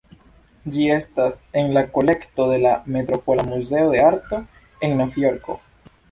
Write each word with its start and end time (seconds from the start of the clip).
Ĝi 0.75 0.85
estas 0.93 1.35
en 1.59 1.67
la 1.75 1.83
kolekto 1.97 2.47
de 2.51 2.55
la 2.63 2.71
Metropola 2.95 3.45
Muzeo 3.49 3.91
de 3.91 4.01
Arto 4.05 4.39
en 4.89 4.97
Novjorko. 5.03 5.59